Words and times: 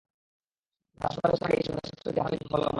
কিন্তু 0.91 1.05
হাসপাতালে 1.09 1.31
পৌঁছার 1.31 1.51
আগেই 1.55 1.65
সন্ধ্যা 1.67 1.87
সাতটার 1.89 2.03
দিকে 2.05 2.15
হাসান 2.21 2.25
আলী 2.27 2.37
মোল্যা 2.37 2.47
মারা 2.51 2.61
যান। 2.63 2.69